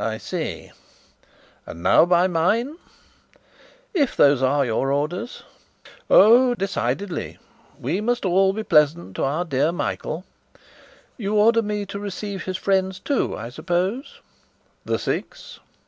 [0.00, 0.72] "I see.
[1.64, 2.78] And now by mine?"
[3.94, 5.44] "If those are your orders."
[6.10, 7.38] "Oh, decidedly!
[7.78, 10.24] We must all be pleasant to our dear Michael."
[11.16, 14.18] "You order me to receive his friends, too, I suppose?"
[14.84, 15.60] "The Six?"